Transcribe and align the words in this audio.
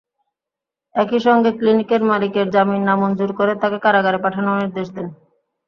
একই 0.95 1.19
সঙ্গে 1.19 1.49
ক্লিনিকের 1.51 2.01
মালিকের 2.03 2.47
জামিন 2.49 2.81
নামঞ্জুর 2.85 3.31
করে 3.39 3.53
তাঁকে 3.61 3.77
কারাগারে 3.85 4.19
পাঠানোর 4.23 4.59
নির্দেশ 4.61 4.87
দেন। 4.95 5.07